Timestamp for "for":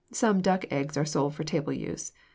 1.35-1.43